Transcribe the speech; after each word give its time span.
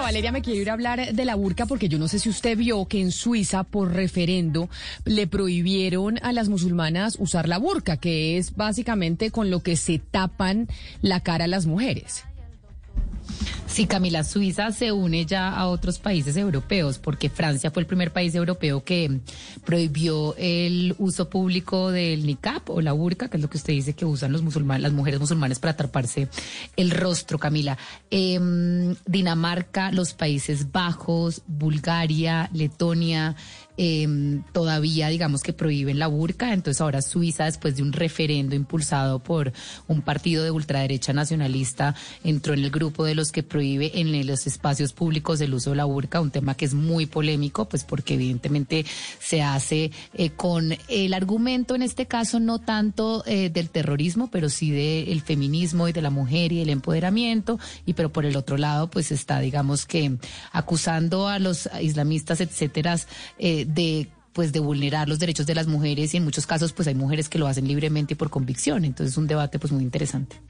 Valeria, 0.00 0.32
me 0.32 0.42
quiero 0.42 0.60
ir 0.60 0.70
a 0.70 0.72
hablar 0.72 1.12
de 1.12 1.24
la 1.24 1.34
burka 1.34 1.66
porque 1.66 1.88
yo 1.88 1.98
no 1.98 2.08
sé 2.08 2.18
si 2.18 2.28
usted 2.28 2.56
vio 2.56 2.86
que 2.86 3.00
en 3.00 3.12
Suiza, 3.12 3.64
por 3.64 3.92
referendo, 3.92 4.68
le 5.04 5.26
prohibieron 5.26 6.18
a 6.22 6.32
las 6.32 6.48
musulmanas 6.48 7.16
usar 7.18 7.48
la 7.48 7.58
burka, 7.58 7.96
que 7.96 8.38
es 8.38 8.56
básicamente 8.56 9.30
con 9.30 9.50
lo 9.50 9.60
que 9.60 9.76
se 9.76 9.98
tapan 9.98 10.68
la 11.02 11.20
cara 11.20 11.44
a 11.44 11.48
las 11.48 11.66
mujeres. 11.66 12.24
Sí, 13.72 13.86
Camila, 13.86 14.22
Suiza 14.22 14.70
se 14.70 14.92
une 14.92 15.24
ya 15.24 15.48
a 15.48 15.66
otros 15.66 15.98
países 15.98 16.36
europeos 16.36 16.98
porque 16.98 17.30
Francia 17.30 17.70
fue 17.70 17.80
el 17.80 17.86
primer 17.86 18.12
país 18.12 18.34
europeo 18.34 18.84
que 18.84 19.20
prohibió 19.64 20.34
el 20.36 20.94
uso 20.98 21.30
público 21.30 21.90
del 21.90 22.26
niqab 22.26 22.68
o 22.68 22.82
la 22.82 22.92
burka, 22.92 23.28
que 23.28 23.38
es 23.38 23.42
lo 23.42 23.48
que 23.48 23.56
usted 23.56 23.72
dice 23.72 23.94
que 23.94 24.04
usan 24.04 24.30
los 24.30 24.42
musulmanes, 24.42 24.82
las 24.82 24.92
mujeres 24.92 25.20
musulmanes 25.20 25.58
para 25.58 25.74
taparse 25.74 26.28
el 26.76 26.90
rostro, 26.90 27.38
Camila. 27.38 27.78
Eh, 28.10 28.38
Dinamarca, 29.06 29.90
los 29.90 30.12
Países 30.12 30.70
Bajos, 30.70 31.40
Bulgaria, 31.46 32.50
Letonia, 32.52 33.36
eh, 33.76 34.40
todavía 34.52 35.08
digamos 35.08 35.42
que 35.42 35.52
prohíben 35.52 35.98
la 35.98 36.06
burka, 36.06 36.52
entonces 36.52 36.80
ahora 36.80 37.02
Suiza 37.02 37.44
después 37.44 37.76
de 37.76 37.82
un 37.82 37.92
referendo 37.92 38.54
impulsado 38.54 39.18
por 39.18 39.52
un 39.88 40.02
partido 40.02 40.44
de 40.44 40.50
ultraderecha 40.50 41.12
nacionalista 41.12 41.94
entró 42.22 42.54
en 42.54 42.64
el 42.64 42.70
grupo 42.70 43.04
de 43.04 43.14
los 43.14 43.32
que 43.32 43.42
prohíbe 43.42 44.00
en 44.00 44.26
los 44.26 44.46
espacios 44.46 44.92
públicos 44.92 45.40
el 45.40 45.54
uso 45.54 45.70
de 45.70 45.76
la 45.76 45.84
burka, 45.84 46.20
un 46.20 46.30
tema 46.30 46.54
que 46.54 46.64
es 46.64 46.74
muy 46.74 47.06
polémico, 47.06 47.68
pues 47.68 47.84
porque 47.84 48.14
evidentemente 48.14 48.84
se 49.18 49.42
hace 49.42 49.90
eh, 50.14 50.30
con 50.30 50.76
el 50.88 51.14
argumento 51.14 51.74
en 51.74 51.82
este 51.82 52.06
caso 52.06 52.40
no 52.40 52.58
tanto 52.58 53.24
eh, 53.26 53.50
del 53.50 53.70
terrorismo, 53.70 54.28
pero 54.30 54.48
sí 54.48 54.70
del 54.70 55.22
feminismo 55.22 55.88
y 55.88 55.92
de 55.92 56.02
la 56.02 56.10
mujer 56.10 56.52
y 56.52 56.60
el 56.60 56.70
empoderamiento, 56.70 57.58
y 57.86 57.94
pero 57.94 58.12
por 58.12 58.26
el 58.26 58.36
otro 58.36 58.56
lado 58.56 58.90
pues 58.90 59.12
está 59.12 59.40
digamos 59.40 59.86
que 59.86 60.16
acusando 60.52 61.28
a 61.28 61.38
los 61.38 61.68
islamistas, 61.80 62.40
etcétera, 62.40 62.96
eh, 63.38 63.61
de 63.64 64.08
pues 64.32 64.52
de 64.52 64.60
vulnerar 64.60 65.08
los 65.08 65.18
derechos 65.18 65.46
de 65.46 65.54
las 65.54 65.66
mujeres 65.66 66.14
y 66.14 66.16
en 66.16 66.24
muchos 66.24 66.46
casos 66.46 66.72
pues 66.72 66.88
hay 66.88 66.94
mujeres 66.94 67.28
que 67.28 67.38
lo 67.38 67.46
hacen 67.46 67.68
libremente 67.68 68.14
y 68.14 68.16
por 68.16 68.30
convicción. 68.30 68.84
Entonces 68.84 69.12
es 69.12 69.18
un 69.18 69.26
debate 69.26 69.58
pues 69.58 69.72
muy 69.72 69.82
interesante. 69.82 70.40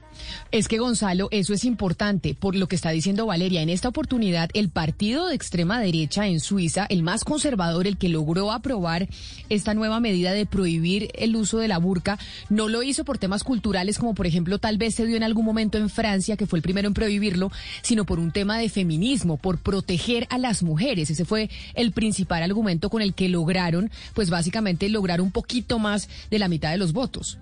Es 0.51 0.67
que 0.67 0.79
Gonzalo, 0.79 1.27
eso 1.31 1.53
es 1.53 1.65
importante 1.65 2.35
por 2.35 2.55
lo 2.55 2.67
que 2.67 2.75
está 2.75 2.91
diciendo 2.91 3.25
Valeria. 3.25 3.61
En 3.61 3.69
esta 3.69 3.89
oportunidad, 3.89 4.49
el 4.53 4.69
partido 4.69 5.27
de 5.27 5.35
extrema 5.35 5.79
derecha 5.79 6.27
en 6.27 6.39
Suiza, 6.39 6.85
el 6.89 7.03
más 7.03 7.23
conservador, 7.23 7.87
el 7.87 7.97
que 7.97 8.09
logró 8.09 8.51
aprobar 8.51 9.07
esta 9.49 9.73
nueva 9.73 9.99
medida 9.99 10.31
de 10.31 10.45
prohibir 10.45 11.09
el 11.15 11.35
uso 11.35 11.59
de 11.59 11.67
la 11.67 11.77
burka, 11.77 12.19
no 12.49 12.69
lo 12.69 12.83
hizo 12.83 13.03
por 13.03 13.17
temas 13.17 13.43
culturales, 13.43 13.97
como 13.97 14.13
por 14.13 14.27
ejemplo 14.27 14.59
tal 14.59 14.77
vez 14.77 14.95
se 14.95 15.05
dio 15.05 15.17
en 15.17 15.23
algún 15.23 15.45
momento 15.45 15.77
en 15.77 15.89
Francia, 15.89 16.37
que 16.37 16.45
fue 16.45 16.59
el 16.59 16.63
primero 16.63 16.87
en 16.87 16.93
prohibirlo, 16.93 17.51
sino 17.81 18.05
por 18.05 18.19
un 18.19 18.31
tema 18.31 18.57
de 18.57 18.69
feminismo, 18.69 19.37
por 19.37 19.57
proteger 19.57 20.27
a 20.29 20.37
las 20.37 20.63
mujeres. 20.63 21.09
Ese 21.09 21.25
fue 21.25 21.49
el 21.73 21.91
principal 21.91 22.43
argumento 22.43 22.89
con 22.89 23.01
el 23.01 23.13
que 23.13 23.29
lograron, 23.29 23.91
pues 24.13 24.29
básicamente 24.29 24.89
lograr 24.89 25.21
un 25.21 25.31
poquito 25.31 25.79
más 25.79 26.09
de 26.29 26.39
la 26.39 26.47
mitad 26.47 26.71
de 26.71 26.77
los 26.77 26.93
votos. 26.93 27.37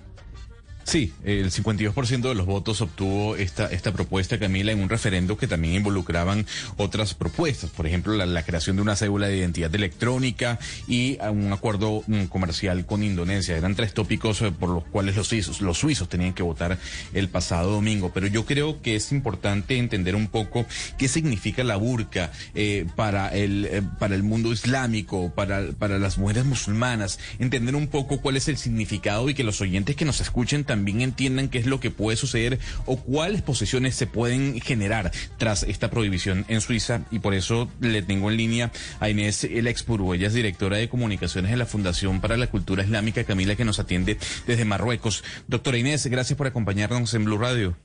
Sí, 0.84 1.14
el 1.24 1.52
52% 1.52 2.22
de 2.22 2.36
los 2.36 2.46
votos 2.46 2.82
obtuvo 2.82 3.36
esta, 3.36 3.68
esta 3.68 3.92
propuesta, 3.92 4.40
Camila, 4.40 4.72
en 4.72 4.82
un 4.82 4.90
referendo 4.90 5.38
que 5.38 5.48
también 5.48 5.76
involucraban 5.76 6.46
otras 6.78 7.14
propuestas, 7.14 7.70
por 7.70 7.88
ejemplo, 7.88 8.14
la, 8.14 8.44
creación 8.44 8.76
de 8.76 8.82
una 8.82 8.96
cédula 8.96 9.28
de 9.28 9.38
identidad 9.38 9.74
electrónica 9.76 10.60
y 10.88 11.20
un 11.22 11.54
acuerdo 11.54 12.04
mm, 12.08 12.26
comercial 12.26 12.86
con 12.86 13.04
Indonesia. 13.04 13.56
Eran 13.56 13.76
tres 13.76 13.94
tópicos 13.94 14.42
eh, 14.42 14.52
por 14.52 14.70
los 14.70 14.84
cuales 14.86 15.16
los 15.16 15.28
suizos, 15.28 15.62
los 15.62 15.78
suizos 15.78 16.10
tenían 16.10 16.34
que 16.34 16.44
votar 16.44 16.80
el 17.14 17.30
pasado 17.30 17.72
domingo. 17.72 18.12
Pero 18.14 18.28
yo 18.28 18.46
creo 18.46 18.82
que 18.82 18.96
es 18.96 19.12
importante 19.12 19.78
entender 19.78 20.16
un 20.16 20.28
poco 20.28 20.66
qué 20.98 21.08
significa 21.08 21.64
la 21.64 21.76
burka 21.76 22.32
eh, 22.56 22.88
para, 22.96 23.30
el, 23.30 23.66
eh, 23.66 23.84
para 24.00 24.16
el 24.16 24.24
mundo 24.24 24.52
islámico, 24.52 25.32
para, 25.36 25.72
para 25.78 26.00
las 26.00 26.18
mujeres 26.18 26.46
musulmanas, 26.46 27.20
entender 27.40 27.76
un 27.76 27.88
poco 27.88 28.22
cuál 28.22 28.38
es 28.38 28.48
el 28.48 28.58
significado 28.58 29.30
y 29.30 29.34
que 29.34 29.44
los 29.44 29.62
oyentes 29.62 29.96
que 29.96 30.06
nos 30.06 30.20
escuchen 30.22 30.64
también 30.72 31.02
entiendan 31.02 31.50
qué 31.50 31.58
es 31.58 31.66
lo 31.66 31.82
que 31.82 31.92
puede 31.92 32.16
suceder 32.16 32.58
o 32.86 32.96
cuáles 32.96 33.42
posiciones 33.42 33.94
se 33.94 34.08
pueden 34.08 34.62
generar 34.62 35.12
tras 35.38 35.64
esta 35.64 35.90
prohibición 35.90 36.46
en 36.48 36.62
Suiza. 36.62 37.02
Y 37.12 37.20
por 37.20 37.34
eso 37.34 37.70
le 37.82 38.02
tengo 38.02 38.32
en 38.32 38.38
línea 38.38 38.72
a 39.02 39.10
Inés 39.10 39.44
El 39.44 39.68
Expuru. 39.68 40.14
Ella 40.14 40.28
es 40.28 40.34
directora 40.34 40.78
de 40.78 40.88
comunicaciones 40.88 41.52
de 41.52 41.58
la 41.58 41.66
Fundación 41.66 42.22
para 42.22 42.38
la 42.38 42.48
Cultura 42.48 42.86
Islámica, 42.86 43.26
Camila, 43.26 43.58
que 43.58 43.66
nos 43.66 43.80
atiende 43.80 44.18
desde 44.48 44.64
Marruecos. 44.64 45.26
Doctora 45.50 45.78
Inés, 45.78 46.08
gracias 46.08 46.38
por 46.38 46.48
acompañarnos 46.48 47.14
en 47.16 47.26
Blue 47.26 47.38
Radio. 47.38 47.76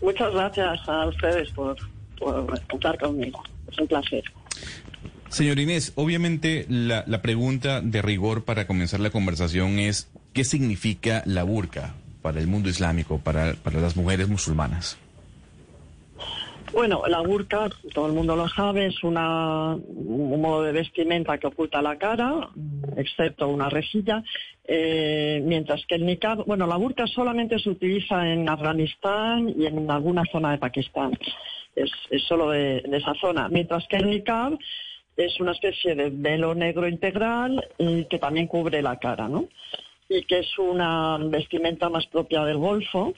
Muchas 0.00 0.32
gracias 0.32 0.88
a 0.88 1.06
ustedes 1.08 1.50
por, 1.50 1.76
por 2.18 2.66
contar 2.68 2.98
conmigo. 2.98 3.42
Es 3.70 3.78
un 3.78 3.86
placer. 3.86 4.24
Señor 5.28 5.58
Inés, 5.58 5.92
obviamente 5.96 6.64
la, 6.70 7.04
la, 7.06 7.20
pregunta 7.20 7.82
de 7.82 8.00
rigor 8.00 8.44
para 8.44 8.66
comenzar 8.66 9.00
la 9.00 9.10
conversación 9.10 9.78
es 9.78 10.08
¿Qué 10.34 10.42
significa 10.42 11.22
la 11.26 11.44
burka 11.44 11.94
para 12.20 12.40
el 12.40 12.48
mundo 12.48 12.68
islámico, 12.68 13.20
para, 13.22 13.54
para 13.54 13.80
las 13.80 13.96
mujeres 13.96 14.28
musulmanas? 14.28 14.98
Bueno, 16.72 17.02
la 17.06 17.20
burka, 17.20 17.70
todo 17.92 18.08
el 18.08 18.14
mundo 18.14 18.34
lo 18.34 18.48
sabe, 18.48 18.86
es 18.86 19.04
una, 19.04 19.76
un 19.76 20.40
modo 20.40 20.64
de 20.64 20.72
vestimenta 20.72 21.38
que 21.38 21.46
oculta 21.46 21.80
la 21.80 21.96
cara, 21.98 22.48
excepto 22.96 23.46
una 23.46 23.68
rejilla, 23.68 24.24
eh, 24.64 25.40
mientras 25.44 25.86
que 25.86 25.94
el 25.94 26.04
niqab, 26.04 26.44
bueno, 26.46 26.66
la 26.66 26.76
burka 26.78 27.06
solamente 27.06 27.60
se 27.60 27.70
utiliza 27.70 28.28
en 28.28 28.48
Afganistán 28.48 29.54
y 29.56 29.66
en 29.66 29.88
alguna 29.88 30.24
zona 30.32 30.50
de 30.50 30.58
Pakistán, 30.58 31.16
es, 31.76 31.92
solo 32.26 32.50
de, 32.50 32.80
de, 32.80 32.96
esa 32.96 33.14
zona, 33.20 33.48
mientras 33.48 33.86
que 33.86 33.98
el 33.98 34.10
niqab 34.10 34.58
es 35.16 35.38
una 35.38 35.52
especie 35.52 35.94
de 35.94 36.10
velo 36.10 36.56
negro 36.56 36.88
integral 36.88 37.64
y 37.78 38.06
que 38.06 38.18
también 38.18 38.48
cubre 38.48 38.82
la 38.82 38.98
cara, 38.98 39.28
¿no? 39.28 39.48
Y 40.08 40.22
que 40.24 40.40
es 40.40 40.58
una 40.58 41.18
vestimenta 41.18 41.88
más 41.88 42.06
propia 42.06 42.44
del 42.44 42.58
Golfo. 42.58 43.14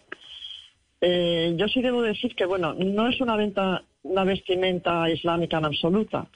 Eh, 1.00 1.54
yo 1.56 1.68
sí 1.68 1.82
debo 1.82 2.02
decir 2.02 2.34
que, 2.34 2.46
bueno, 2.46 2.74
no 2.74 3.08
es 3.08 3.20
una, 3.20 3.36
venta, 3.36 3.82
una 4.02 4.24
vestimenta 4.24 5.08
islámica 5.10 5.58
en 5.58 5.64
absoluta. 5.66 6.26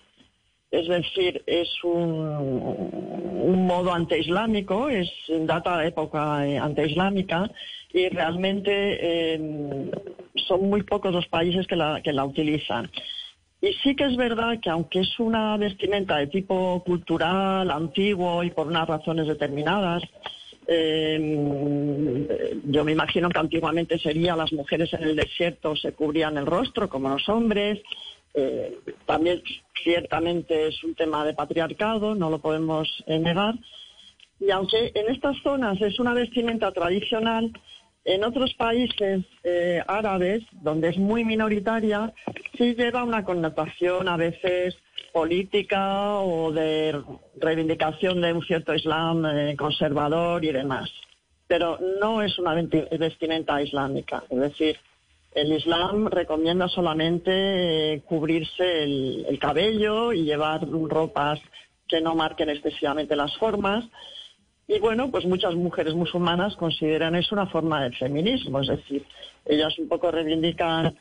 Es 0.70 0.86
decir, 0.86 1.42
es 1.46 1.68
un, 1.82 3.10
un 3.50 3.66
modo 3.66 3.92
antiislámico, 3.92 4.88
es 4.88 5.10
data 5.40 5.78
de 5.78 5.88
época 5.88 6.46
eh, 6.46 6.58
antiislámica 6.58 7.50
y 7.92 8.08
realmente 8.08 8.70
eh, 8.72 9.90
son 10.46 10.68
muy 10.68 10.82
pocos 10.82 11.12
los 11.12 11.26
países 11.26 11.66
que 11.66 11.76
la, 11.76 12.00
que 12.02 12.12
la 12.12 12.24
utilizan. 12.24 12.90
Y 13.60 13.72
sí 13.82 13.94
que 13.94 14.04
es 14.04 14.16
verdad 14.16 14.58
que 14.60 14.70
aunque 14.70 15.00
es 15.00 15.18
una 15.18 15.56
vestimenta 15.56 16.16
de 16.16 16.28
tipo 16.28 16.82
cultural, 16.84 17.70
antiguo 17.70 18.42
y 18.42 18.50
por 18.50 18.68
unas 18.68 18.88
razones 18.88 19.26
determinadas, 19.26 20.02
eh, 20.72 22.60
yo 22.62 22.84
me 22.84 22.92
imagino 22.92 23.28
que 23.28 23.40
antiguamente 23.40 23.98
sería 23.98 24.36
las 24.36 24.52
mujeres 24.52 24.92
en 24.92 25.02
el 25.02 25.16
desierto 25.16 25.74
se 25.74 25.92
cubrían 25.94 26.38
el 26.38 26.46
rostro 26.46 26.88
como 26.88 27.08
los 27.08 27.28
hombres. 27.28 27.80
Eh, 28.34 28.78
también 29.04 29.42
ciertamente 29.82 30.68
es 30.68 30.84
un 30.84 30.94
tema 30.94 31.24
de 31.24 31.34
patriarcado, 31.34 32.14
no 32.14 32.30
lo 32.30 32.38
podemos 32.38 32.86
eh, 33.08 33.18
negar. 33.18 33.56
Y 34.38 34.52
aunque 34.52 34.92
en 34.94 35.10
estas 35.12 35.36
zonas 35.42 35.82
es 35.82 35.98
una 35.98 36.14
vestimenta 36.14 36.70
tradicional, 36.70 37.52
en 38.04 38.22
otros 38.24 38.54
países 38.54 39.24
árabes, 39.86 40.42
donde 40.62 40.88
es 40.88 40.96
muy 40.96 41.24
minoritaria, 41.24 42.14
sí 42.56 42.74
lleva 42.74 43.04
una 43.04 43.24
connotación 43.24 44.08
a 44.08 44.16
veces 44.16 44.76
política 45.12 46.20
o 46.20 46.52
de 46.52 47.00
reivindicación 47.36 48.20
de 48.20 48.32
un 48.32 48.42
cierto 48.42 48.74
Islam 48.74 49.26
eh, 49.26 49.56
conservador 49.56 50.44
y 50.44 50.52
demás. 50.52 50.90
Pero 51.46 51.78
no 52.00 52.22
es 52.22 52.38
una 52.38 52.54
vestimenta 52.54 53.60
islámica. 53.60 54.22
Es 54.30 54.38
decir, 54.38 54.76
el 55.32 55.52
Islam 55.52 56.06
recomienda 56.06 56.68
solamente 56.68 57.94
eh, 57.94 58.02
cubrirse 58.02 58.84
el, 58.84 59.26
el 59.28 59.38
cabello 59.38 60.12
y 60.12 60.24
llevar 60.24 60.68
ropas 60.68 61.40
que 61.88 62.00
no 62.00 62.14
marquen 62.14 62.50
excesivamente 62.50 63.16
las 63.16 63.36
formas. 63.36 63.84
Y 64.68 64.78
bueno, 64.78 65.10
pues 65.10 65.24
muchas 65.26 65.54
mujeres 65.56 65.94
musulmanas 65.94 66.54
consideran 66.54 67.16
eso 67.16 67.34
una 67.34 67.46
forma 67.46 67.82
de 67.82 67.90
feminismo, 67.96 68.60
es 68.60 68.68
decir, 68.68 69.04
ellas 69.44 69.76
un 69.80 69.88
poco 69.88 70.12
reivindican 70.12 70.96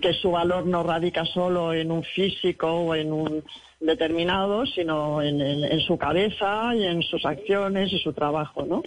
que 0.00 0.12
su 0.14 0.30
valor 0.30 0.66
no 0.66 0.82
radica 0.82 1.24
solo 1.24 1.72
en 1.74 1.90
un 1.90 2.02
físico 2.02 2.66
o 2.68 2.94
en 2.94 3.12
un 3.12 3.44
determinado, 3.80 4.64
sino 4.66 5.20
en, 5.22 5.40
en- 5.40 5.64
en 5.64 5.80
su 5.80 5.96
cabeza 5.98 6.74
y 6.74 6.84
en 6.84 7.02
sus 7.02 7.24
acciones 7.24 7.92
y 7.92 7.98
su 7.98 8.12
trabajo, 8.12 8.64
¿no? 8.64 8.82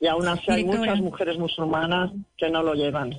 Y 0.00 0.06
aún 0.08 0.28
así 0.28 0.50
hay 0.50 0.64
muchas 0.64 1.00
mujeres 1.00 1.38
musulmanas 1.38 2.10
que 2.36 2.50
no 2.50 2.62
lo 2.62 2.74
llevan. 2.74 3.16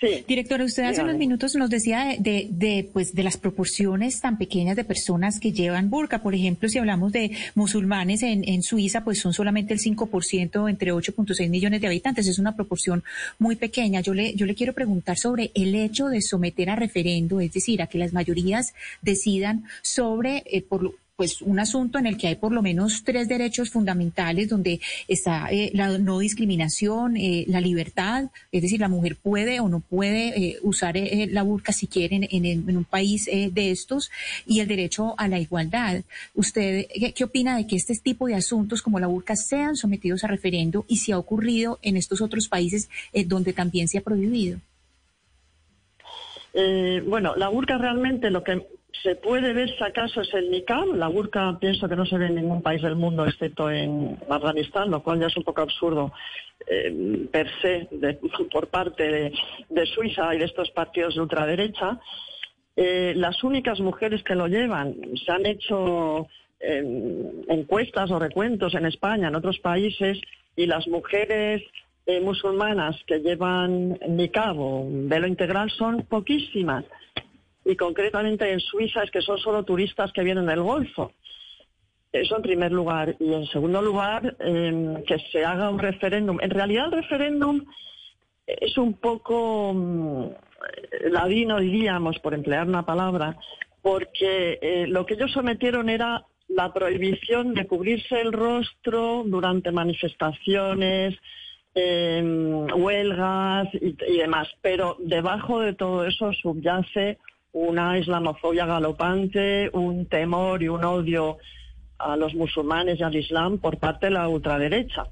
Sí. 0.00 0.24
Directora, 0.26 0.64
usted 0.64 0.84
hace 0.84 0.92
Dígame. 0.92 1.10
unos 1.10 1.18
minutos 1.18 1.54
nos 1.56 1.68
decía 1.68 2.06
de, 2.06 2.16
de, 2.18 2.48
de, 2.50 2.88
pues, 2.90 3.14
de 3.14 3.22
las 3.22 3.36
proporciones 3.36 4.18
tan 4.22 4.38
pequeñas 4.38 4.74
de 4.74 4.84
personas 4.84 5.38
que 5.38 5.52
llevan 5.52 5.90
burka. 5.90 6.22
Por 6.22 6.34
ejemplo, 6.34 6.70
si 6.70 6.78
hablamos 6.78 7.12
de 7.12 7.32
musulmanes 7.54 8.22
en, 8.22 8.48
en 8.48 8.62
Suiza, 8.62 9.04
pues 9.04 9.20
son 9.20 9.34
solamente 9.34 9.74
el 9.74 9.80
5% 9.80 10.70
entre 10.70 10.92
8.6 10.94 11.50
millones 11.50 11.82
de 11.82 11.86
habitantes. 11.86 12.26
Es 12.26 12.38
una 12.38 12.56
proporción 12.56 13.04
muy 13.38 13.56
pequeña. 13.56 14.00
Yo 14.00 14.14
le, 14.14 14.34
yo 14.34 14.46
le 14.46 14.54
quiero 14.54 14.72
preguntar 14.72 15.18
sobre 15.18 15.50
el 15.54 15.74
hecho 15.74 16.06
de 16.06 16.22
someter 16.22 16.70
a 16.70 16.76
referendo, 16.76 17.40
es 17.40 17.52
decir, 17.52 17.82
a 17.82 17.86
que 17.86 17.98
las 17.98 18.14
mayorías 18.14 18.72
decidan 19.02 19.64
sobre, 19.82 20.44
eh, 20.46 20.62
por 20.62 20.82
lo- 20.82 20.94
pues 21.20 21.42
un 21.42 21.58
asunto 21.58 21.98
en 21.98 22.06
el 22.06 22.16
que 22.16 22.28
hay 22.28 22.36
por 22.36 22.50
lo 22.50 22.62
menos 22.62 23.04
tres 23.04 23.28
derechos 23.28 23.68
fundamentales 23.68 24.48
donde 24.48 24.80
está 25.06 25.48
eh, 25.50 25.70
la 25.74 25.98
no 25.98 26.18
discriminación, 26.18 27.14
eh, 27.18 27.44
la 27.46 27.60
libertad, 27.60 28.30
es 28.50 28.62
decir, 28.62 28.80
la 28.80 28.88
mujer 28.88 29.16
puede 29.16 29.60
o 29.60 29.68
no 29.68 29.80
puede 29.80 30.28
eh, 30.28 30.56
usar 30.62 30.94
la 30.96 31.42
burka 31.42 31.74
si 31.74 31.88
quiere 31.88 32.26
en, 32.30 32.74
un 32.74 32.84
país 32.84 33.26
de 33.26 33.70
estos 33.70 34.10
y 34.46 34.60
el 34.60 34.68
derecho 34.68 35.14
a 35.18 35.28
la 35.28 35.38
igualdad. 35.38 36.04
¿Usted 36.34 36.86
qué, 36.94 37.12
qué 37.12 37.24
opina 37.24 37.58
de 37.58 37.66
que 37.66 37.76
este 37.76 37.94
tipo 37.96 38.26
de 38.26 38.36
asuntos 38.36 38.80
como 38.80 38.98
la 38.98 39.06
burka 39.06 39.36
sean 39.36 39.76
sometidos 39.76 40.24
a 40.24 40.26
referendo 40.26 40.86
y 40.88 40.96
si 40.96 41.12
ha 41.12 41.18
ocurrido 41.18 41.78
en 41.82 41.98
estos 41.98 42.22
otros 42.22 42.48
países 42.48 42.88
donde 43.26 43.52
también 43.52 43.88
se 43.88 43.98
ha 43.98 44.00
prohibido? 44.00 44.58
Bueno, 46.54 47.36
la 47.36 47.48
burka 47.48 47.76
realmente 47.76 48.30
lo 48.30 48.42
que 48.42 48.79
se 49.02 49.16
puede 49.16 49.52
ver 49.52 49.70
si 49.70 49.82
acaso 49.82 50.20
es 50.20 50.32
el 50.34 50.50
niqab. 50.50 50.94
La 50.94 51.08
burka 51.08 51.58
pienso 51.58 51.88
que 51.88 51.96
no 51.96 52.04
se 52.04 52.18
ve 52.18 52.26
en 52.26 52.34
ningún 52.34 52.62
país 52.62 52.82
del 52.82 52.96
mundo 52.96 53.24
excepto 53.24 53.70
en 53.70 54.18
Afganistán, 54.28 54.90
lo 54.90 55.02
cual 55.02 55.20
ya 55.20 55.26
es 55.26 55.36
un 55.36 55.44
poco 55.44 55.62
absurdo 55.62 56.12
eh, 56.66 57.26
per 57.32 57.48
se 57.62 57.88
por 58.52 58.68
parte 58.68 59.32
de, 59.68 59.86
Suiza 59.86 60.34
y 60.34 60.38
de 60.38 60.44
estos 60.44 60.70
partidos 60.70 61.14
de 61.14 61.20
ultraderecha. 61.22 61.98
Eh, 62.76 63.14
las 63.16 63.42
únicas 63.42 63.80
mujeres 63.80 64.22
que 64.22 64.34
lo 64.34 64.46
llevan 64.46 64.94
se 65.24 65.32
han 65.32 65.46
hecho 65.46 66.28
eh, 66.60 66.82
encuestas 67.48 68.10
o 68.10 68.18
recuentos 68.18 68.74
en 68.74 68.86
España, 68.86 69.28
en 69.28 69.34
otros 69.34 69.58
países, 69.58 70.20
y 70.56 70.66
las 70.66 70.86
mujeres 70.88 71.62
eh, 72.06 72.20
musulmanas 72.20 72.96
que 73.06 73.20
llevan 73.20 73.98
niqab 74.08 74.58
o 74.58 74.86
velo 74.86 75.26
integral 75.26 75.70
son 75.70 76.02
poquísimas. 76.02 76.84
Y 77.64 77.76
concretamente 77.76 78.50
en 78.50 78.60
Suiza 78.60 79.02
es 79.02 79.10
que 79.10 79.22
son 79.22 79.38
solo 79.38 79.64
turistas 79.64 80.12
que 80.12 80.22
vienen 80.22 80.46
del 80.46 80.62
Golfo. 80.62 81.12
Eso 82.12 82.36
en 82.36 82.42
primer 82.42 82.72
lugar. 82.72 83.16
Y 83.20 83.32
en 83.32 83.46
segundo 83.46 83.80
lugar, 83.82 84.36
eh, 84.40 85.04
que 85.06 85.18
se 85.30 85.44
haga 85.44 85.70
un 85.70 85.78
referéndum. 85.78 86.38
En 86.40 86.50
realidad 86.50 86.86
el 86.86 87.02
referéndum 87.02 87.64
es 88.46 88.76
un 88.78 88.94
poco 88.94 89.72
mm, 89.74 90.26
ladino, 91.10 91.60
diríamos, 91.60 92.18
por 92.18 92.34
emplear 92.34 92.66
una 92.66 92.84
palabra, 92.84 93.36
porque 93.82 94.58
eh, 94.60 94.86
lo 94.88 95.06
que 95.06 95.14
ellos 95.14 95.32
sometieron 95.32 95.88
era 95.88 96.24
la 96.48 96.72
prohibición 96.72 97.54
de 97.54 97.66
cubrirse 97.66 98.20
el 98.20 98.32
rostro 98.32 99.22
durante 99.24 99.70
manifestaciones, 99.70 101.16
eh, 101.76 102.22
huelgas 102.74 103.68
y 103.72 104.18
demás. 104.18 104.48
Pero 104.60 104.96
debajo 104.98 105.60
de 105.60 105.74
todo 105.74 106.04
eso 106.04 106.32
subyace 106.32 107.18
una 107.52 107.98
islamofobia 107.98 108.66
galopante, 108.66 109.70
un 109.72 110.06
temor 110.06 110.62
y 110.62 110.68
un 110.68 110.84
odio 110.84 111.38
a 111.98 112.16
los 112.16 112.34
musulmanes 112.34 113.00
y 113.00 113.02
al 113.02 113.14
Islam 113.14 113.58
por 113.58 113.78
parte 113.78 114.06
de 114.06 114.12
la 114.12 114.28
ultraderecha. 114.28 115.06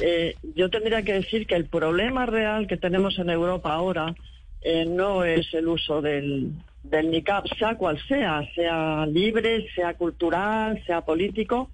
Eh, 0.00 0.34
yo 0.54 0.68
tendría 0.68 1.02
que 1.02 1.14
decir 1.14 1.46
que 1.46 1.54
el 1.54 1.66
problema 1.66 2.26
real 2.26 2.66
que 2.66 2.76
tenemos 2.76 3.18
en 3.18 3.30
Europa 3.30 3.72
ahora 3.72 4.14
eh, 4.62 4.84
no 4.84 5.24
es 5.24 5.52
el 5.54 5.68
uso 5.68 6.02
del, 6.02 6.50
del 6.82 7.10
niqab, 7.10 7.46
sea 7.58 7.76
cual 7.76 7.98
sea, 8.08 8.42
sea 8.54 9.06
libre, 9.06 9.66
sea 9.74 9.94
cultural, 9.94 10.82
sea 10.86 11.02
político, 11.02 11.70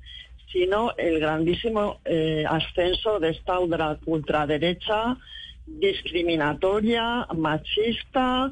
sino 0.53 0.95
el 0.99 1.19
grandísimo 1.19 2.01
eh, 2.05 2.45
ascenso 2.47 3.19
de 3.19 3.31
esta 3.31 3.59
ultra- 3.59 3.99
ultraderecha 4.05 5.17
discriminatoria, 5.67 7.27
machista. 7.37 8.51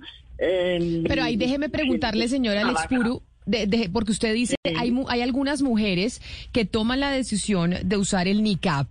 Pero 1.06 1.22
ahí 1.22 1.36
déjeme 1.36 1.68
preguntarle, 1.68 2.28
señora 2.28 2.62
Alex. 2.62 2.80
Puru, 2.88 3.22
de- 3.46 3.66
de- 3.66 3.88
porque 3.90 4.12
usted 4.12 4.32
dice, 4.34 4.56
hay, 4.76 4.90
mu- 4.90 5.08
hay 5.08 5.20
algunas 5.22 5.60
mujeres 5.62 6.20
que 6.52 6.64
toman 6.64 7.00
la 7.00 7.10
decisión 7.10 7.74
de 7.84 7.96
usar 7.96 8.26
el 8.28 8.42
niqab 8.42 8.86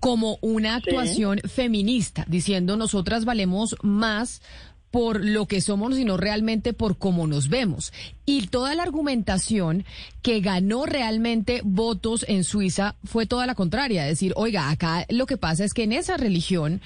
como 0.00 0.38
una 0.42 0.76
actuación 0.76 1.40
feminista, 1.48 2.24
diciendo 2.28 2.76
nosotras 2.76 3.24
valemos 3.24 3.76
más 3.82 4.42
por 4.90 5.24
lo 5.24 5.46
que 5.46 5.60
somos, 5.60 5.96
sino 5.96 6.16
realmente 6.16 6.72
por 6.72 6.98
cómo 6.98 7.26
nos 7.26 7.48
vemos. 7.48 7.92
Y 8.26 8.46
toda 8.46 8.74
la 8.76 8.84
argumentación 8.84 9.84
que 10.22 10.40
ganó 10.40 10.86
realmente 10.86 11.62
votos 11.64 12.24
en 12.28 12.44
Suiza 12.44 12.94
fue 13.02 13.26
toda 13.26 13.46
la 13.46 13.54
contraria, 13.56 14.04
decir, 14.04 14.32
oiga, 14.36 14.70
acá 14.70 15.04
lo 15.08 15.26
que 15.26 15.36
pasa 15.36 15.64
es 15.64 15.74
que 15.74 15.82
en 15.82 15.92
esa 15.92 16.16
religión 16.16 16.80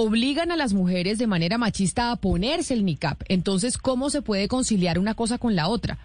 obligan 0.00 0.50
a 0.52 0.56
las 0.56 0.72
mujeres 0.74 1.18
de 1.18 1.26
manera 1.26 1.58
machista 1.58 2.10
a 2.12 2.16
ponerse 2.16 2.74
el 2.74 2.84
niqab. 2.84 3.16
Entonces, 3.28 3.78
¿cómo 3.78 4.10
se 4.10 4.22
puede 4.22 4.48
conciliar 4.48 4.98
una 4.98 5.14
cosa 5.14 5.38
con 5.38 5.54
la 5.56 5.68
otra? 5.68 5.98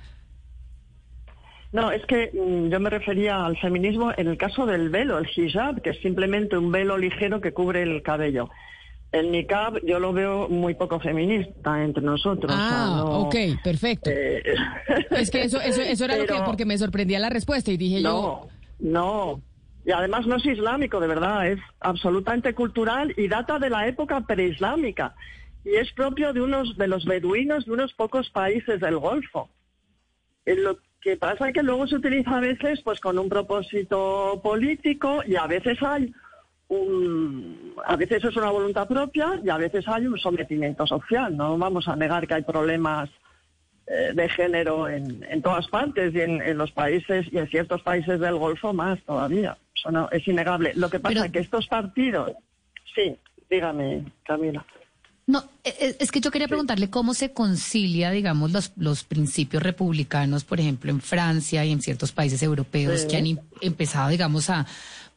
No, 1.72 1.92
es 1.92 2.06
que 2.06 2.32
mm, 2.34 2.70
yo 2.70 2.80
me 2.80 2.90
refería 2.90 3.46
al 3.46 3.58
feminismo 3.58 4.12
en 4.16 4.28
el 4.28 4.38
caso 4.38 4.66
del 4.66 4.90
velo, 4.90 5.18
el 5.18 5.28
hijab, 5.36 5.82
que 5.82 5.90
es 5.92 6.00
simplemente 6.02 6.58
un 6.58 6.72
velo 6.72 6.98
ligero 6.98 7.42
que 7.42 7.52
cubre 7.54 7.84
el 7.84 8.02
cabello. 8.02 8.50
El 9.12 9.32
niqab 9.32 9.80
yo 9.86 10.00
lo 10.00 10.14
veo 10.14 10.48
muy 10.50 10.74
poco 10.74 11.00
feminista 11.00 11.84
entre 11.84 12.04
nosotros. 12.04 12.52
o 12.52 12.56
sea, 12.56 12.86
Ah, 12.86 12.96
no- 12.98 13.20
ok, 13.22 13.36
perfecto. 13.64 14.10
eh, 14.10 14.42
Es 15.12 15.30
que 15.32 15.44
eso, 15.44 15.60
eso, 15.62 15.82
eso 15.82 16.06
era 16.06 16.16
lo 16.18 16.26
que, 16.26 16.36
porque 16.46 16.66
me 16.66 16.78
sorprendía 16.78 17.20
la 17.20 17.30
respuesta 17.30 17.72
y 17.72 17.78
dije 17.78 18.02
yo, 18.02 18.50
No, 18.82 18.92
no. 19.36 19.42
Y 19.86 19.92
además 19.92 20.26
no 20.26 20.38
es 20.38 20.46
islámico, 20.46 21.00
de 21.00 21.08
verdad, 21.08 21.48
es 21.48 21.60
absolutamente 21.80 22.56
cultural 22.56 23.14
y 23.18 23.28
data 23.28 23.60
de 23.60 23.70
la 23.70 23.88
época 23.88 24.22
preislámica. 24.22 25.16
Y 25.64 25.76
es 25.76 25.92
propio 25.94 26.34
de 26.34 26.42
unos 26.42 26.76
de 26.76 26.88
los 26.88 27.06
beduinos 27.06 27.66
de 27.66 27.72
unos 27.72 27.94
pocos 27.94 28.30
países 28.32 28.80
del 28.80 28.98
Golfo. 28.98 29.50
Eh, 30.46 30.56
Lo 30.56 30.80
que 31.02 31.18
pasa 31.18 31.48
es 31.48 31.54
que 31.54 31.62
luego 31.62 31.86
se 31.86 31.98
utiliza 31.98 32.38
a 32.38 32.40
veces 32.40 32.82
pues 32.82 33.00
con 33.00 33.20
un 33.20 33.30
propósito 33.30 34.42
político 34.44 35.22
y 35.26 35.36
a 35.36 35.46
veces 35.46 35.78
hay 35.84 36.12
un, 36.68 37.76
a 37.86 37.96
veces 37.96 38.24
es 38.24 38.36
una 38.36 38.50
voluntad 38.50 38.88
propia 38.88 39.40
y 39.44 39.50
a 39.50 39.58
veces 39.58 39.88
hay 39.88 40.08
un 40.08 40.18
sometimiento 40.18 40.88
social. 40.88 41.38
No 41.38 41.60
vamos 41.60 41.88
a 41.88 41.96
negar 41.96 42.28
que 42.28 42.34
hay 42.34 42.44
problemas 42.44 43.12
de 43.88 44.30
género 44.30 44.90
en, 44.90 45.24
en 45.30 45.42
todas 45.42 45.68
partes 45.68 46.14
y 46.16 46.22
en, 46.22 46.42
en 46.42 46.58
los 46.58 46.72
países 46.72 47.28
y 47.32 47.38
en 47.38 47.48
ciertos 47.50 47.82
países 47.84 48.20
del 48.20 48.36
Golfo 48.36 48.74
más 48.74 49.00
todavía. 49.04 49.58
Eso 49.76 49.92
no, 49.92 50.10
es 50.12 50.28
innegable. 50.28 50.74
Lo 50.76 50.90
que 50.90 51.00
pasa 51.00 51.14
Pero- 51.14 51.26
es 51.26 51.32
que 51.32 51.40
estos 51.40 51.68
partidos, 51.68 52.32
sí, 52.96 53.16
dígame, 53.50 54.04
Camila. 54.26 54.66
No, 55.28 55.44
e- 55.64 55.70
e- 55.80 55.96
es 56.00 56.12
que 56.12 56.22
yo 56.22 56.30
quería 56.30 56.48
preguntarle 56.48 56.92
cómo 56.92 57.16
se 57.16 57.32
concilia, 57.34 58.12
digamos, 58.12 58.52
los, 58.52 58.72
los 58.78 59.04
principios 59.04 59.64
republicanos, 59.64 60.44
por 60.44 60.60
ejemplo, 60.60 60.92
en 60.92 61.02
Francia 61.02 61.66
y 61.66 61.72
en 61.72 61.82
ciertos 61.82 62.12
países 62.12 62.44
europeos 62.44 63.02
Sí. 63.02 63.08
que 63.08 63.18
han 63.18 63.40
empezado, 63.62 64.10
digamos, 64.10 64.52
a 64.52 64.68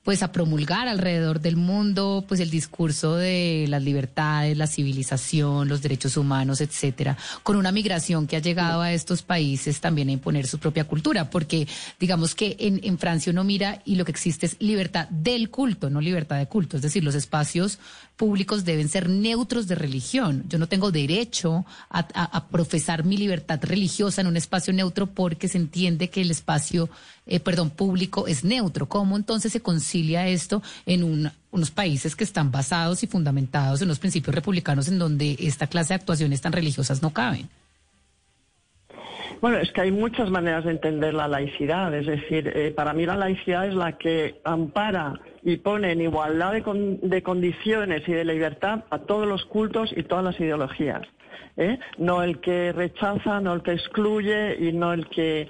pues 0.02 0.22
a 0.22 0.32
promulgar 0.32 0.88
alrededor 0.88 1.40
del 1.40 1.56
mundo 1.56 2.24
pues 2.26 2.40
el 2.40 2.50
discurso 2.50 3.16
de 3.16 3.66
las 3.68 3.82
libertades, 3.82 4.56
la 4.56 4.66
civilización, 4.66 5.68
los 5.68 5.82
derechos 5.82 6.16
humanos, 6.16 6.60
etcétera, 6.60 7.16
con 7.42 7.56
una 7.56 7.72
migración 7.72 8.26
que 8.26 8.36
ha 8.36 8.40
llegado 8.40 8.80
a 8.80 8.92
estos 8.92 9.22
países 9.22 9.80
también 9.80 10.08
a 10.08 10.12
imponer 10.12 10.46
su 10.46 10.58
propia 10.58 10.84
cultura, 10.84 11.30
porque 11.30 11.68
digamos 12.00 12.34
que 12.34 12.56
en, 12.58 12.80
en 12.82 12.98
Francia 12.98 13.32
uno 13.32 13.44
mira 13.44 13.82
y 13.84 13.96
lo 13.96 14.04
que 14.04 14.12
existe 14.12 14.46
es 14.46 14.56
libertad 14.60 15.08
del 15.10 15.50
culto, 15.50 15.90
no 15.90 16.00
libertad 16.00 16.38
de 16.38 16.46
culto, 16.46 16.76
es 16.76 16.82
decir, 16.82 17.04
los 17.04 17.14
espacios 17.14 17.78
públicos 18.18 18.64
deben 18.66 18.88
ser 18.90 19.08
neutros 19.08 19.66
de 19.68 19.76
religión. 19.76 20.44
Yo 20.48 20.58
no 20.58 20.66
tengo 20.66 20.90
derecho 20.90 21.64
a, 21.88 22.46
profesar 22.50 23.04
mi 23.04 23.16
libertad 23.16 23.60
religiosa 23.62 24.20
en 24.20 24.26
un 24.26 24.36
espacio 24.36 24.72
neutro 24.74 25.06
porque 25.06 25.48
se 25.48 25.56
entiende 25.56 26.10
que 26.10 26.20
el 26.20 26.30
espacio, 26.30 26.90
eh, 27.26 27.40
perdón, 27.40 27.70
público 27.70 28.26
es 28.26 28.44
neutro. 28.44 28.88
¿Cómo 28.88 29.16
entonces 29.16 29.52
se 29.52 29.60
concilia 29.62 30.28
esto 30.28 30.62
en 30.84 31.04
un- 31.04 31.30
unos 31.50 31.70
países 31.70 32.14
que 32.16 32.24
están 32.24 32.50
basados 32.50 33.02
y 33.02 33.06
fundamentados 33.06 33.80
en 33.80 33.88
los 33.88 33.98
principios 34.00 34.34
republicanos 34.34 34.88
en 34.88 34.98
donde 34.98 35.36
esta 35.40 35.66
clase 35.68 35.90
de 35.94 36.00
actuaciones 36.00 36.40
tan 36.40 36.52
religiosas 36.52 37.00
no 37.00 37.10
caben? 37.10 37.48
Bueno, 39.40 39.58
es 39.58 39.70
que 39.72 39.82
hay 39.82 39.92
muchas 39.92 40.30
maneras 40.30 40.64
de 40.64 40.72
entender 40.72 41.14
la 41.14 41.28
laicidad. 41.28 41.94
Es 41.94 42.06
decir, 42.06 42.52
eh, 42.54 42.72
para 42.74 42.92
mí 42.92 43.06
la 43.06 43.16
laicidad 43.16 43.66
es 43.68 43.74
la 43.74 43.92
que 43.96 44.40
ampara 44.44 45.14
y 45.42 45.58
pone 45.58 45.92
en 45.92 46.00
igualdad 46.00 46.52
de, 46.52 46.62
con- 46.62 46.98
de 47.00 47.22
condiciones 47.22 48.02
y 48.08 48.12
de 48.12 48.24
libertad 48.24 48.84
a 48.90 48.98
todos 49.00 49.26
los 49.28 49.44
cultos 49.44 49.92
y 49.96 50.02
todas 50.02 50.24
las 50.24 50.40
ideologías. 50.40 51.02
¿eh? 51.56 51.78
No 51.98 52.22
el 52.22 52.40
que 52.40 52.72
rechaza, 52.72 53.40
no 53.40 53.54
el 53.54 53.62
que 53.62 53.72
excluye 53.72 54.56
y 54.58 54.72
no 54.72 54.92
el 54.92 55.06
que... 55.08 55.48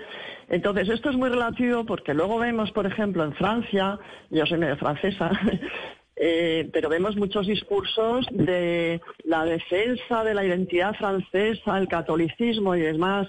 Entonces, 0.51 0.89
esto 0.89 1.11
es 1.11 1.17
muy 1.17 1.29
relativo 1.31 1.85
porque 1.85 2.15
luego 2.15 2.39
vemos, 2.39 2.71
por 2.73 2.87
ejemplo, 2.87 3.25
en 3.25 3.35
Francia, 3.35 3.99
yo 4.31 4.45
soy 4.47 4.59
medio 4.59 4.77
francesa, 4.79 5.31
eh, 6.17 6.69
pero 6.73 6.89
vemos 6.89 7.17
muchos 7.17 7.47
discursos 7.47 8.27
de 8.31 9.01
la 9.25 9.45
defensa 9.45 10.25
de 10.25 10.35
la 10.35 10.45
identidad 10.45 10.95
francesa, 10.95 11.79
el 11.79 11.89
catolicismo 11.89 12.75
y 12.77 12.81
demás. 12.81 13.29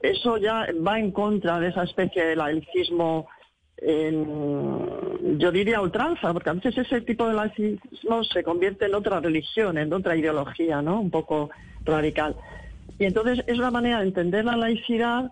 Eso 0.00 0.36
ya 0.36 0.66
va 0.86 0.98
en 0.98 1.10
contra 1.10 1.58
de 1.58 1.68
esa 1.68 1.82
especie 1.84 2.24
de 2.24 2.36
laicismo, 2.36 3.26
en- 3.78 5.38
yo 5.38 5.50
diría 5.50 5.80
ultranza, 5.80 6.32
porque 6.32 6.50
a 6.50 6.52
veces 6.52 6.78
ese 6.78 7.00
tipo 7.00 7.26
de 7.26 7.34
laicismo 7.34 8.22
se 8.24 8.42
convierte 8.44 8.86
en 8.86 8.94
otra 8.94 9.20
religión, 9.20 9.76
en 9.78 9.92
otra 9.92 10.16
ideología, 10.16 10.82
¿no? 10.82 11.00
Un 11.00 11.10
poco 11.10 11.50
radical. 11.84 12.36
Y 12.98 13.06
entonces 13.06 13.42
es 13.46 13.58
una 13.58 13.70
manera 13.72 13.98
de 14.00 14.06
entender 14.06 14.44
la 14.44 14.56
laicidad 14.56 15.30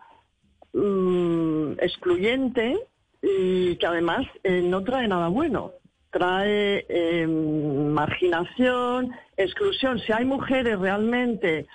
mm, 0.73 1.73
excluyente 1.81 2.79
y 3.23 3.77
que 3.77 3.87
además 3.87 4.27
eh, 4.43 4.63
no 4.63 4.83
trae 4.83 5.07
nada 5.07 5.29
bueno. 5.29 5.73
Trae 6.11 6.85
eh, 6.89 7.27
marginación, 7.27 9.13
exclusión. 9.37 10.01
Si 10.01 10.13
hay 10.13 10.25
mujeres 10.25 10.79
realmente 10.79 11.67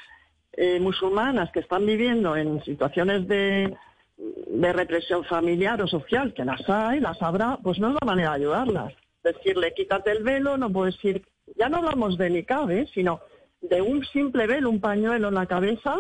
eh, 0.57 0.79
musulmanas 0.79 1.51
que 1.51 1.59
están 1.59 1.85
viviendo 1.85 2.35
en 2.35 2.63
situaciones 2.63 3.27
de, 3.27 3.75
de 4.17 4.73
represión 4.73 5.23
familiar 5.25 5.81
o 5.81 5.87
social, 5.87 6.33
que 6.33 6.45
las 6.45 6.67
hay, 6.69 6.99
las 6.99 7.21
habrá, 7.21 7.57
pues 7.61 7.79
no 7.79 7.89
es 7.89 7.95
la 7.99 8.05
manera 8.05 8.29
de 8.31 8.35
ayudarlas. 8.37 8.93
Decirle, 9.23 9.73
quítate 9.73 10.11
el 10.11 10.23
velo, 10.23 10.57
no 10.57 10.71
puedes 10.71 11.03
ir. 11.03 11.23
Ya 11.57 11.69
no 11.69 11.77
hablamos 11.77 12.17
de 12.17 12.29
niqab, 12.29 12.71
¿eh? 12.71 12.87
sino 12.93 13.19
de 13.61 13.81
un 13.81 14.05
simple 14.05 14.47
velo, 14.47 14.69
un 14.69 14.79
pañuelo 14.79 15.29
en 15.29 15.35
la 15.35 15.45
cabeza, 15.45 15.95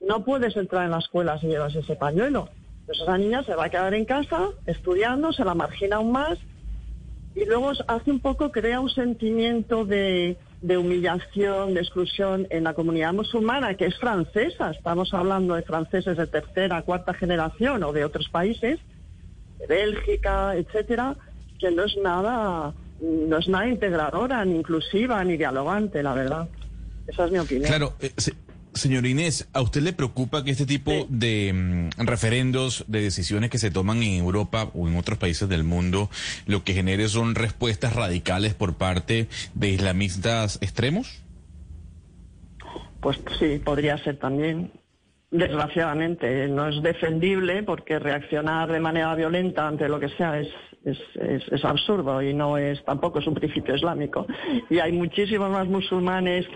no 0.00 0.24
puedes 0.24 0.56
entrar 0.56 0.84
en 0.84 0.90
la 0.90 0.98
escuela 0.98 1.38
si 1.38 1.46
llevas 1.46 1.74
ese 1.74 1.96
pañuelo. 1.96 2.48
Pues 2.84 3.00
esa 3.00 3.18
niña 3.18 3.42
se 3.44 3.54
va 3.54 3.64
a 3.64 3.70
quedar 3.70 3.94
en 3.94 4.04
casa 4.04 4.50
estudiando, 4.66 5.32
se 5.32 5.44
la 5.44 5.54
margina 5.54 5.96
aún 5.96 6.12
más 6.12 6.38
y 7.34 7.44
luego 7.44 7.72
hace 7.88 8.10
un 8.10 8.20
poco 8.20 8.50
crea 8.50 8.80
un 8.80 8.88
sentimiento 8.88 9.84
de, 9.84 10.36
de 10.62 10.78
humillación, 10.78 11.74
de 11.74 11.80
exclusión 11.80 12.46
en 12.50 12.64
la 12.64 12.74
comunidad 12.74 13.12
musulmana, 13.12 13.74
que 13.74 13.86
es 13.86 13.96
francesa. 13.98 14.70
Estamos 14.70 15.12
hablando 15.14 15.54
de 15.54 15.62
franceses 15.62 16.16
de 16.16 16.26
tercera, 16.26 16.82
cuarta 16.82 17.14
generación 17.14 17.82
o 17.84 17.92
de 17.92 18.04
otros 18.04 18.28
países, 18.28 18.78
de 19.58 19.66
Bélgica, 19.66 20.56
etcétera, 20.56 21.16
que 21.58 21.70
no 21.70 21.84
es 21.84 21.96
nada, 22.02 22.72
no 23.00 23.38
es 23.38 23.48
nada 23.48 23.68
integradora, 23.68 24.44
ni 24.44 24.56
inclusiva, 24.56 25.22
ni 25.24 25.36
dialogante, 25.36 26.02
la 26.02 26.14
verdad. 26.14 26.48
Esa 27.06 27.26
es 27.26 27.30
mi 27.32 27.38
opinión. 27.38 27.66
Claro, 27.68 27.92
eh, 28.00 28.12
se- 28.16 28.34
señor 28.76 29.06
Inés, 29.06 29.48
¿a 29.52 29.60
usted 29.62 29.82
le 29.82 29.92
preocupa 29.92 30.44
que 30.44 30.50
este 30.52 30.66
tipo 30.66 30.90
Sí. 30.92 31.06
de 31.08 31.52
mm, 31.52 32.04
referendos, 32.06 32.84
de 32.88 33.00
decisiones 33.02 33.50
que 33.50 33.58
se 33.58 33.70
toman 33.70 34.02
en 34.02 34.14
Europa 34.20 34.70
o 34.74 34.88
en 34.88 34.96
otros 34.96 35.18
países 35.18 35.48
del 35.48 35.64
mundo, 35.64 36.10
lo 36.46 36.62
que 36.64 36.74
genere 36.74 37.08
son 37.08 37.34
respuestas 37.34 37.94
radicales 37.94 38.54
por 38.54 38.74
parte 38.74 39.28
de 39.54 39.68
islamistas 39.70 40.58
extremos? 40.60 41.22
Pues 43.00 43.18
sí, 43.38 43.60
podría 43.64 43.98
ser 43.98 44.18
también. 44.18 44.72
Desgraciadamente, 45.30 46.46
no 46.48 46.68
es 46.68 46.82
defendible 46.82 47.62
porque 47.64 47.98
reaccionar 47.98 48.70
de 48.70 48.80
manera 48.80 49.14
violenta 49.14 49.66
ante 49.66 49.88
lo 49.88 49.98
que 50.00 50.08
sea 50.10 50.38
es, 50.38 50.48
es, 50.84 50.98
es- 51.20 51.48
es 51.52 51.64
absurdo 51.64 52.22
y 52.22 52.32
no 52.32 52.56
es 52.58 52.82
tampoco 52.84 53.18
es 53.18 53.26
un 53.26 53.34
principio 53.34 53.74
islámico. 53.74 54.26
Y 54.70 54.78
hay 54.78 54.92
muchísimos 54.92 55.50
más 55.50 55.66
musulmanes 55.66 56.46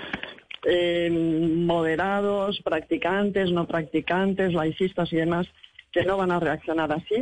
eh, 0.65 1.11
moderados, 1.11 2.61
practicantes, 2.63 3.51
no 3.51 3.67
practicantes, 3.67 4.53
laicistas 4.53 5.13
y 5.13 5.17
demás 5.17 5.47
que 5.93 6.05
no 6.05 6.17
van 6.17 6.31
a 6.31 6.39
reaccionar 6.41 6.93
así, 6.93 7.21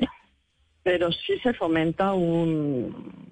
pero 0.82 1.10
sí 1.12 1.38
se 1.42 1.54
fomenta 1.54 2.12
un 2.12 3.28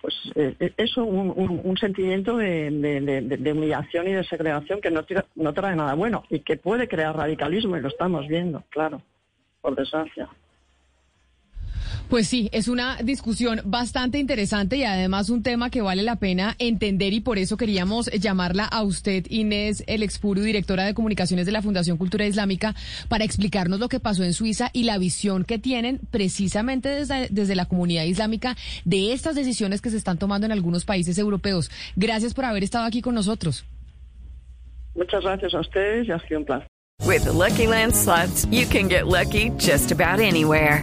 pues 0.00 0.14
eh, 0.34 0.54
eh, 0.60 0.72
eso, 0.76 1.02
un, 1.04 1.76
sentimiento 1.78 2.36
de- 2.36 2.70
de 2.70 3.52
humillación 3.52 4.06
y 4.06 4.12
de 4.12 4.22
segregación 4.24 4.82
que 4.82 4.90
no, 4.90 5.02
tira- 5.04 5.24
no 5.34 5.54
trae 5.54 5.74
nada 5.74 5.94
bueno 5.94 6.24
y 6.28 6.40
que 6.40 6.58
puede 6.58 6.88
crear 6.88 7.16
radicalismo 7.16 7.76
y 7.76 7.80
lo 7.80 7.88
estamos 7.88 8.28
viendo, 8.28 8.62
claro, 8.68 9.00
por 9.62 9.74
desgracia. 9.74 10.28
Pues 12.08 12.28
sí, 12.28 12.50
es 12.52 12.68
una 12.68 12.96
discusión 13.02 13.60
bastante 13.64 14.18
interesante 14.18 14.76
y 14.76 14.84
además 14.84 15.30
un 15.30 15.42
tema 15.42 15.70
que 15.70 15.80
vale 15.80 16.02
la 16.02 16.16
pena 16.16 16.54
entender 16.58 17.12
y 17.12 17.20
por 17.20 17.38
eso 17.38 17.56
queríamos 17.56 18.10
llamarla 18.10 18.64
a 18.66 18.82
usted, 18.82 19.24
Inés 19.30 19.82
El 19.86 20.02
Expuru, 20.02 20.42
directora 20.42 20.84
de 20.84 20.94
comunicaciones 20.94 21.46
de 21.46 21.52
la 21.52 21.62
Fundación 21.62 21.96
Cultura 21.96 22.26
Islámica, 22.26 22.74
para 23.08 23.24
explicarnos 23.24 23.80
lo 23.80 23.88
que 23.88 24.00
pasó 24.00 24.22
en 24.22 24.34
Suiza 24.34 24.70
y 24.72 24.84
la 24.84 24.98
visión 24.98 25.44
que 25.44 25.58
tienen 25.58 26.00
precisamente 26.10 26.90
desde, 26.90 27.28
desde 27.30 27.56
la 27.56 27.64
comunidad 27.66 28.04
islámica 28.04 28.54
de 28.84 29.12
estas 29.12 29.34
decisiones 29.34 29.80
que 29.80 29.90
se 29.90 29.96
están 29.96 30.18
tomando 30.18 30.44
en 30.44 30.52
algunos 30.52 30.84
países 30.84 31.16
europeos. 31.18 31.70
Gracias 31.96 32.34
por 32.34 32.44
haber 32.44 32.64
estado 32.64 32.84
aquí 32.84 33.00
con 33.00 33.14
nosotros. 33.14 33.64
Muchas 34.94 35.24
gracias 35.24 35.54
a 35.54 35.60
ustedes 35.60 36.06
y 36.06 36.12
ha 36.12 36.18
sido 36.20 36.40
un 36.40 36.46
placer. 36.46 36.68
With 37.02 37.24
the 37.24 37.32
Lucky 37.32 37.66
Land 37.66 37.94
slots, 37.94 38.46
you 38.50 38.66
can 38.66 38.88
get 38.88 39.06
lucky 39.06 39.50
just 39.58 39.90
about 39.90 40.20
anywhere. 40.20 40.82